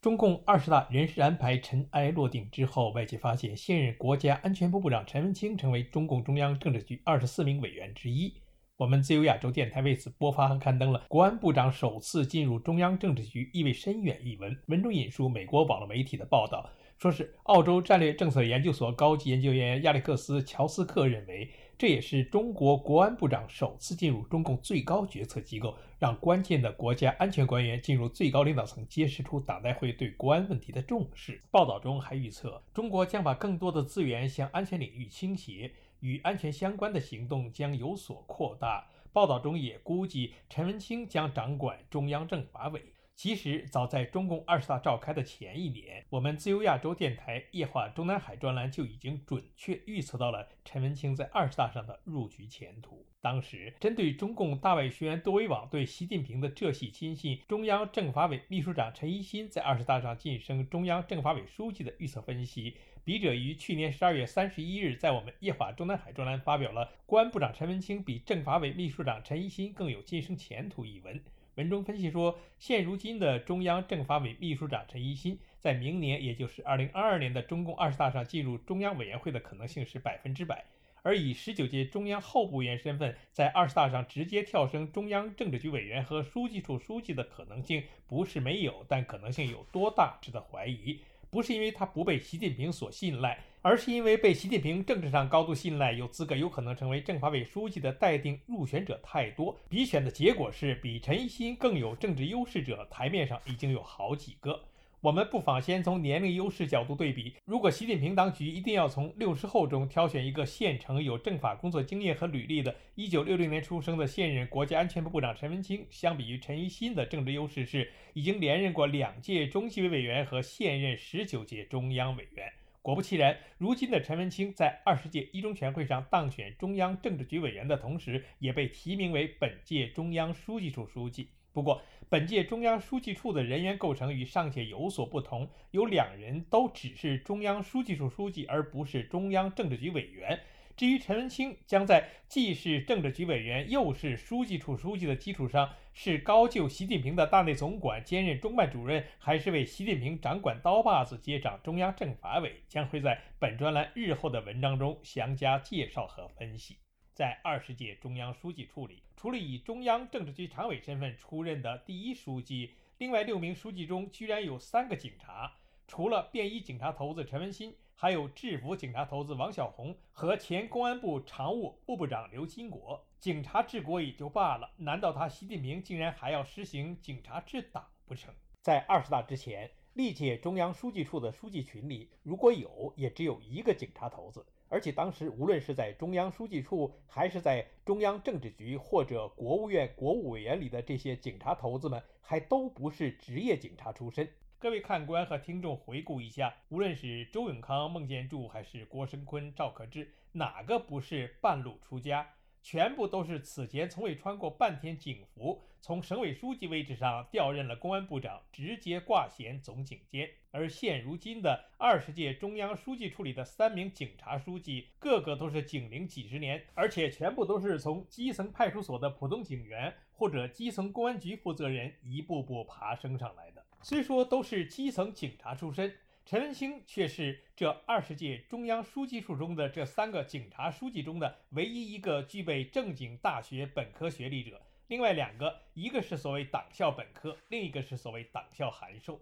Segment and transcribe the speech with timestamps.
[0.00, 8.32] 中共二十大人事安排尘埃落定之后，外界发现现任国家安全部部长陈文清成为中共中央政治局二十四名委员之一。
[8.76, 14.56] 我们自由亚洲电台为此播发和刊登了国安部长首次进入中央政治局意味深远一文。
[14.68, 21.50] 文中引述美国网络媒体的报道，说是澳洲战略政策研究所高级研究员亚历克斯·乔斯克认为。
[21.78, 31.40] 这也是中国国安部长首次进入中共最高决策机构，让关键的国家安全官员进入最高领导层，揭示出党代会对国安问题的重视。
[31.52, 38.88] 报道中还预测，中国将把更多的资源向安全领域倾斜，与安全相关的行动将有所扩大。
[39.12, 42.82] 报道中也估计，陈文清将掌管中央政法委。
[43.18, 53.04] 其实，早在中共二十大召开的前一年，我们自由亚洲电台《夜话中南海》专栏就已经准确预测到了陈文清在二十大上的入局前途。
[53.20, 71.20] 当时，针对中共大外宣多维网对习近平的这系亲信，中央政法委秘书长陈一新在二十大上晋升中央政法委书记的预测分析，笔者于去年十二月三十一日在我们《夜话中南海》专栏发表了“公安部长陈文清比政法委秘书长陈一新更有晋升前途”一文。
[71.58, 80.64] 文中分析说，现如今的中央政法委秘书长陈一新，在明年，也就是二零二二年的中共二十大上进入中央委员会的可能性是百分之百，
[81.02, 91.00] 而以十九届中央候补委员身份在二十大上直接跳升中央政治局委员和书记处书记的可能性不是没有，但可能性有多大值得怀疑。
[91.28, 99.56] 不是因为他不被习近平所信赖，而是因为被习近平政治上高度信赖、有资格、有可能成为政法委书记的待定入选者太多。
[99.68, 104.60] 比选的结果是，比陈一新更有政治优势者，台面上已经有好几个。
[105.00, 107.32] 我们不妨先从年龄优势角度对比。
[107.44, 122.52] 如果习近平当局一定要从六十后中挑选一个现成有政法工作经验和履历的1960年出生的现任国家安全部部长陈文清，相比于陈一新的政治优势是已经连任过两届中纪委委员和现任十九届中央委员。
[122.88, 131.28] 果不其然，如今的陈文清在二十届一中全会上当选中央政治局委员的同时，也被提名为本届中央书记处书记。
[131.52, 140.40] 不过，本届中央书记处的人员构成与上届有所不同，有两人都只是中央书记处书记，而不是中央政治局委员。
[140.74, 145.68] 至于陈文清，将在既是政治局委员又是书记处书记的基础上，
[146.00, 156.76] 是高就习近平的大内总管兼任中办主任，还是为习近平掌管刀把子接掌中央政法委，将会在本专栏日后的文章中详加介绍和分析。
[157.12, 165.52] 在二十届中央书记处里，除了以中央政治局常委身份出任的第一书记，另外六名书记中居然有三个警察。
[165.88, 173.04] 除了便衣警察头子陈文新，还有制服警察头子王小红和前公安部常务部部长刘金国。
[173.20, 178.32] 警察治国也就罢了，难道他习近平竟然还要实行警察治党不成？
[178.62, 184.46] 在二十大之前，历届中央书记处的书记群里，如果有，也只有一个警察头子。
[184.68, 194.28] 而且当时，无论是在中央书记处，还是在中央政治局或者国务院国务委员里的这些警察头子们，还都不是职业警察出身。
[194.60, 202.28] 各位看官和听众回顾一下，无论是周永康、孟建柱，还是郭声琨、赵可志，哪个不是半路出家？
[202.62, 210.28] 全部都是此前从未穿过半天警服，从省委书记位置上调任了公安部长，直接挂衔总警监。
[210.50, 223.64] 而现如今的二十届中央书记处里的三名警察书记，个个都是警龄几十年，而且全部都是从基层派出所的普通警员或者基层公安局负责人一步步爬升上来的。
[223.82, 225.94] 虽说都是基层警察出身。
[226.28, 239.18] 陈文清却是这二十届中央书记处中的这三个警察书记中的唯一一个具备正经大学本科学历者，另外两个，一个是所谓党校本科，另一个是所谓党校函授。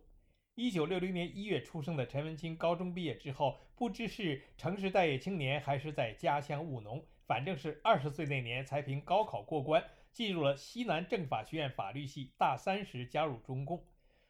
[0.56, 9.80] 一九六零年一月出生的陈文清，高中毕业之后，不知是城市待业青年，还是在家乡务农，反正是二十岁那年才凭高考过关，
[10.10, 13.84] 进入了西南政法学院法律系，大三时加入中共。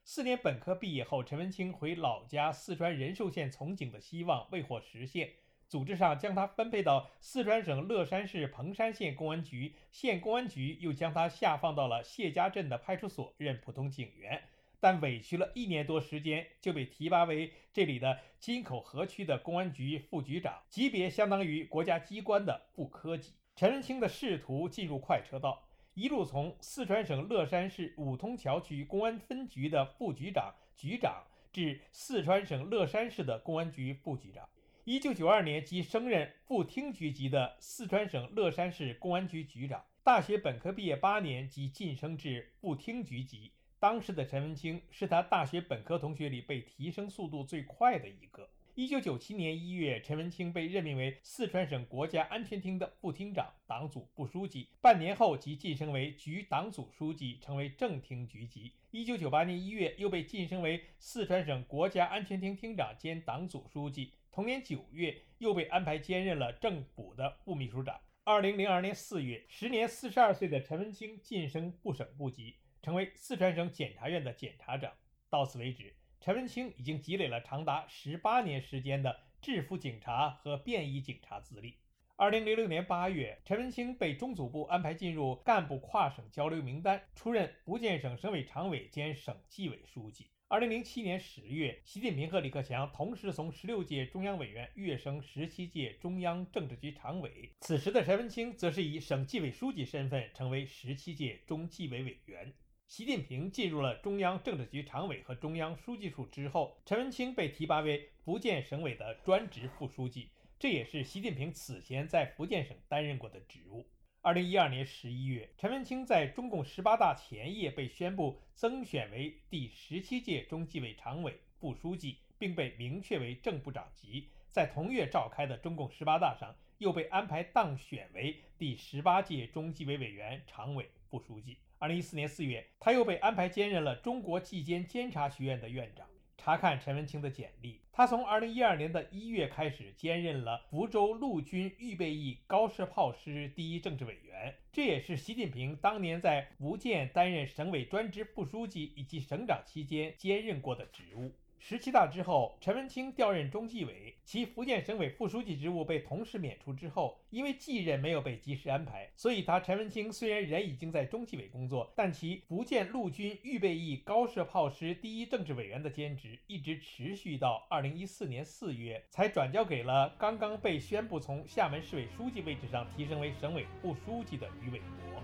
[0.09, 5.33] 四年本科毕业后，陈文清回老家四川仁寿县从警的希望未获实现，
[5.67, 14.45] 组织上将他分配到四川省乐山市彭山县公安局，县公安局又将他下放到了谢家镇的派出所任普通警员。
[14.79, 23.33] 但委屈了一年多时间，就被提拔为这里的金口河区的公安局副局长，级别相当于国家机关的副科级。
[23.57, 25.66] 陈文清的仕途进入快车道，
[25.97, 34.47] 一路从四川省乐山市五通桥区公安分局的副局长、局长，至四川省乐山市的公安局副局长。
[34.85, 39.83] 一九九二年即升任副厅局级的四川省乐山市公安局局长。
[40.05, 43.51] 大学本科毕业八年即晋升至副厅局级。
[43.79, 48.47] 当时的陈文清是他大学本科同学里被提升速度最快的一个。
[48.79, 54.69] 一九九七年一月，陈文清被任命为四川省国家安全厅的副厅长、党组副书记。
[54.83, 58.75] 半年后即晋升为局党组书记，成为正厅局级。
[58.91, 64.13] 一九九八年一月，又被晋升为四川省国家安全厅厅长兼党组书记。
[64.31, 67.99] 同年九月，又被安排兼任了政府的副秘书长。
[68.25, 74.93] 二零零二年四月，时年四十二岁的陈文清晋升部省部级，成为四川省检察院的检察长。
[75.31, 81.77] 到此为止，陈文清已经积累了长达十八年时间的制服警察和便衣警察资历。
[82.17, 90.27] 二零零六年八月，陈文清被中组部安排进入干部跨省交流名单，出任福建省省委常委兼省纪委书记。
[90.49, 97.53] 二零零七年十月，习近平和李克强同时从十六届中央委员跃升十七届中央政治局常委。
[97.61, 102.55] 此时的陈文清则是以省纪委书记身份成为十七届中纪委委员。
[102.89, 113.85] 习近平进入了中央政治局常委和中央书记处之后，陈文清被提拔为福建省委的专职副书记，这也是习近平此前在福建省担任过的职务。
[114.23, 124.29] 二零一二年十一月，陈文清在中共十八大前夜被宣布增选为第十七届中纪委常委、副书记，并被明确为正部长级。
[124.53, 131.59] 在同月召开的中共十八大上，又被安排当选为第十八届中纪委委员、常委、副书记。
[131.79, 136.07] 二零一四年四月，他又被安排兼任了中国纪检监察学院的院长。
[136.39, 151.33] 查看陈文清的简历，他从二零一二年的一月开始兼任了福州陆军预备役高射炮师第一政治委员，这也是习近平当年在福建担任省委专职副书记以及省长期间兼任过的职务。
[151.59, 175.16] 十七大之后，陈文清调任中纪委，其福建省委副书记职务被同时免除之后，因为继任没有被及时安排，所以他陈文清虽然人已经在中纪委工作，但其福建陆军预备役高射炮师第一政治委员的兼职一直持续到二零一四年四月，才转交给了刚刚被宣布从厦门市委书记位置上提升为省委副书记的余伟国。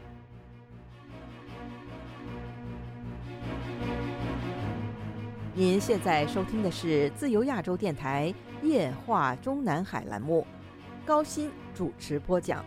[5.54, 8.32] 您现在收听的是自由亚洲电台
[8.62, 10.46] 夜话中南海栏目，
[11.04, 12.64] 高鑫主持播讲。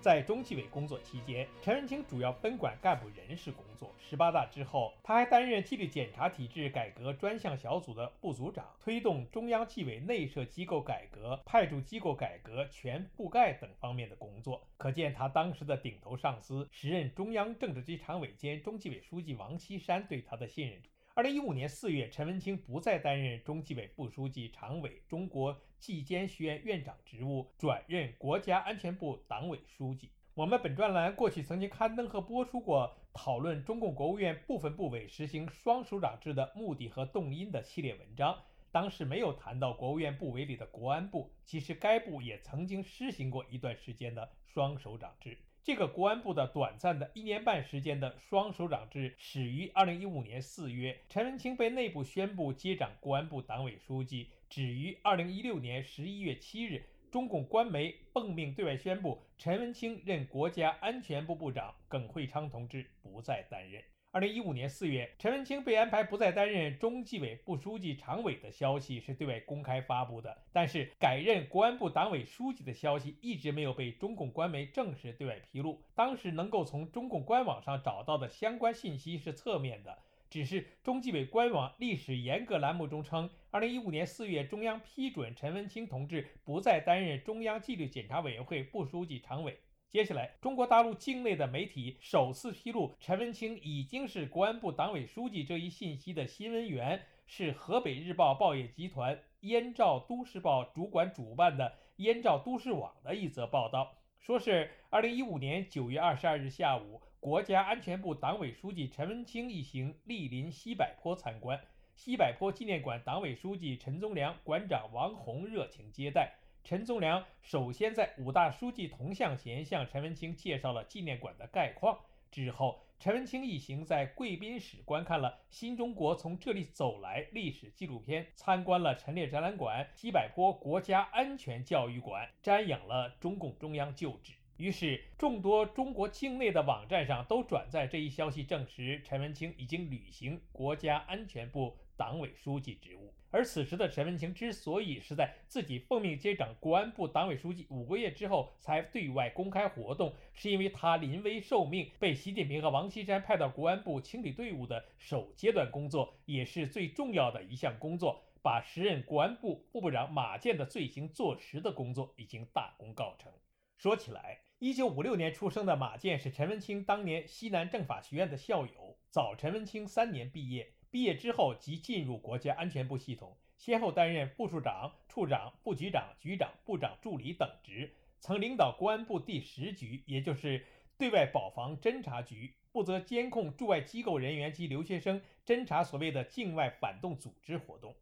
[0.00, 3.94] 在中纪委工作期间，陈文清主要分管干部人事工作。
[3.98, 14.66] 十八大之后，他还担任纪律检查体制改革专项小组的部组长，推动中央纪委内设机构改革、派驻机构改革全覆盖等方面的工作。
[14.78, 20.80] 可见他当时的顶头上司，时任中央政治局常委兼中纪委书记王岐山对他的信任。
[21.20, 30.10] 二零一五年四月，陈文清不再担任中纪委副书记、常委、中国纪监学院院长职务，转任国家安全部党委书记。
[30.32, 38.34] 我们本专栏过去曾经刊登和播出过讨论中共国务院部分部委实行双首长制的目的和动因的系列文章，
[38.72, 45.36] 当时没有谈到国务院部委里的国安部，其实该部也曾经施行过一段时间的双首长制。
[45.62, 63.82] 这个国安部的短暂的一年半时间的双首长制始于二零一五年四月，陈文清被内部宣布接掌国安部党委书记，止于二零一六年十一月七日，中共官媒奉命对外宣布陈文清任国家安全部部长，耿会昌同志不再担任。
[64.12, 75.80] 二零一五年四月，陈文清被安排不再担任中纪委副书记、常委的消息是对外公开发布的，但是改任国安部党委书记的消息一直没有被中共官媒正式对外披露。
[75.94, 79.96] 当时能够从中共官网上找到的相关信息是侧面的，
[80.28, 89.56] 只是中纪委官网历史严格栏目中称，二零一五年四月，中央批准陈文清同志不再担任中央纪律检查委员会副书记、常委。
[89.90, 111.60] 接下来，中国大陆境内的媒体首次披露陈文清已经是国安部党委书记这一信息的新闻源是河北日报报业集团燕赵都市报主管主办的燕赵都市网的一则报道，说是二零一五年九月二十二日下午，国家安全部党委书记陈文清一行莅临西柏坡参观，
[111.96, 116.34] 西柏坡纪念馆党委书记陈宗良、馆长王洪热情接待。
[116.62, 121.98] 陈宗良首先在五大书记铜像前向陈文清介绍了纪念馆的概况。
[122.30, 134.34] 之后，陈文清一行在贵宾室观看了新中国从这里走来历史纪录片，参观了陈列展览馆、西柏坡国家安全教育馆，瞻仰了中共中央旧址。
[134.58, 141.76] 于是，众多中国境内的网站上都转载这一消息，证实陈文清已经履行国家安全部。
[142.00, 163.30] 党委书记职务，而此时的陈文清之所以是在自己奉命接掌国安部党委书记五个月之后才对外公开活动，是因为他临危受命，被习近平和王岐山派到国安部清理队伍的首阶段工作，也是最重要的一项工作，把时任国安部副部长马建的罪行坐实的工作已经大功告成。
[163.76, 170.72] 说起来，一九五六年出生的马建是陈文清当年西南政法学院的校友，早陈文清三年毕业。
[170.90, 180.66] 毕业之后即进入国家安全部系统，先后担任副处长、处长、副局长、局长、部长助理等职，曾领导公安部第十局，也就是
[180.98, 187.94] 对外保防侦察局，负责监控驻外机构人员及留学生，侦查所谓的境外反动组织活动。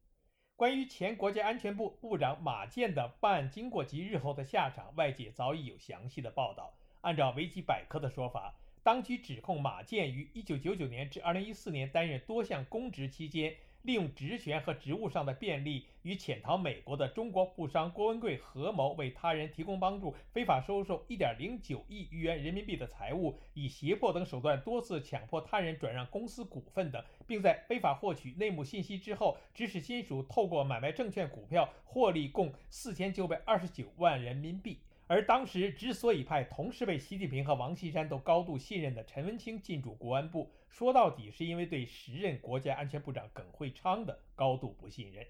[0.56, 6.74] 关于前国家安全部部长马建的办案经过及日后的下场，外界早已有详细的报道。
[7.02, 8.56] 按照维基百科的说法。
[8.82, 34.80] 当局指控马建于1999年至2014年担任多项公职期间，利用职权和职务上的便利，与潜逃美国的中国富商郭文贵合谋，为他人提供帮助，非法收受1.09亿余元人民币的财物，以胁迫等手段多次强迫他人转让公司股份等，并在非法获取内幕信息之后，指使亲属透过买卖证券股票获利共4929万人民币。
[35.10, 45.26] 而当时之所以派同时被习近平和王岐山都高度信任的陈文清进驻国安部，说到底是因为对时任国家安全部长耿会昌的高度不信任。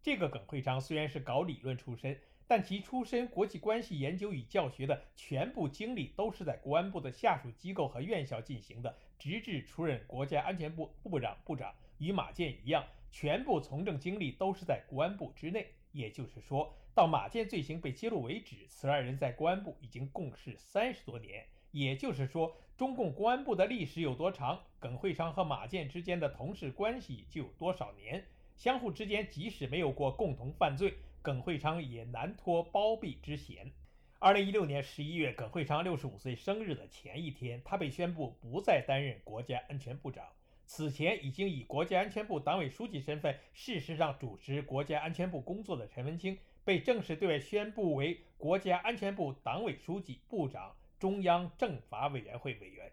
[0.00, 2.16] 这个耿会昌虽然是搞理论出身，
[2.46, 12.84] 但其出身国际关系研究与教学的全部经历都是在国安部的下属机构和院校进行的，直至出任国家安全部部长、部长，与马建一样，
[13.18, 15.68] 全部从政经历都是在国安部之内。
[15.92, 16.76] 也就是说。
[16.94, 21.46] 到马建罪行被揭露为止，此二人在公安部已经共事三十多年。
[21.70, 28.24] 也就是说，中共公安部的历史有多长，耿会昌和马建之间的同事关系就有多少年。
[28.54, 33.70] 相互之间即使没有过共同犯罪，耿会昌也难脱包庇之嫌。
[34.18, 40.24] 二零一六年十一月，耿会昌六十五岁生日的前一天，他被宣布不再担任国家安全部长。
[40.66, 46.36] 此前已经以国家安全部党委书记身份，事实上主持国家安全部工作的陈文清。
[46.64, 52.90] 被正式对外宣布为国家安全部党委书记、部长、中央政法委员会委员。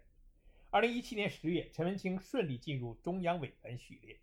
[0.70, 4.16] 二零一七年十月，陈文清顺利进入中央委员序列。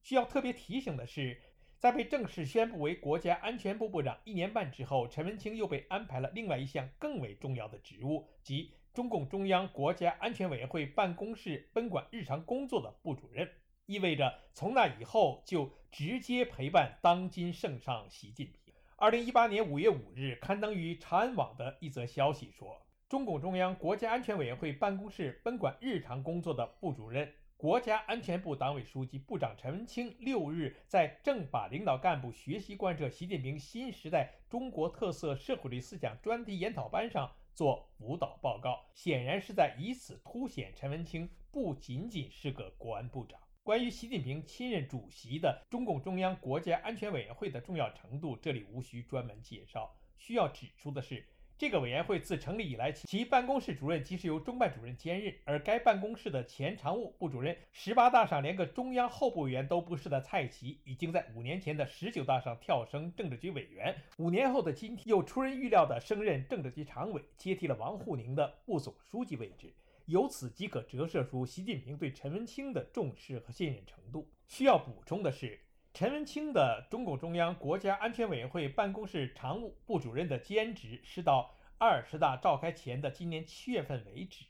[0.00, 1.38] 需要特别提醒的是，
[1.78, 13.46] 在被正式宣布为国家安全部部长一年半之后，陈文清又被安排了另外一项更为重要的职务，即中共中央国家安全委员会办公室分管日常工作的部主任，
[13.84, 18.72] 意味着从那以后就直接陪伴当今圣上习近平。
[18.96, 43.40] 二零一八年五月五日，刊登于长安网的一则消息说，中共中央国家安全委员会办公室分管日常工作的部主任、国家安全部党委书记、部长陈文清六日在政法领导干部学习贯彻习近平新时代中国特色社会主义思想专题研讨班上做辅导报告，显然是在以此凸显陈文清不仅仅是个国安部长。
[43.62, 49.96] 关于习近平亲任主席的中共中央国家安全委员会的重要程度，这里无需专门介绍。
[50.18, 51.26] 需要指出的是，
[51.58, 69.72] 这个委员会自成立以来，其办公室主任即是由中办主任兼任，而该办公室的前常务部主任、十八大上连个中央候补委员都不是的蔡奇，已经在五年前的十九大上跳升政治局委员，五年后的今天又出人预料的升任政治局常委，接替了王沪宁的部总书记位置。
[70.04, 74.28] 由此即可折射出习近平对陈文清的重视和信任程度。
[74.46, 75.58] 需要补充的是，
[75.96, 84.44] 陈文清的中共中央国家安全委员会办公室常务部主任的兼职是到二十大召开前的今年七月份为止，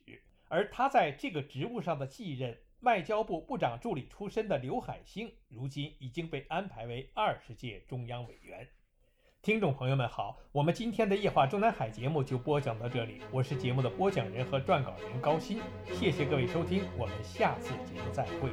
[0.48, 8.66] 而他在这个职务上的继任，外交部部长助理出身的刘海星，如今已经被安排为二十届中央委员。
[9.40, 15.60] 听众朋友们好，我们今天的夜话中南海节目就播讲到这里，我是节目的播讲人和撰稿人高鑫，
[15.94, 18.50] 谢谢各位收听，我们下次节目再会。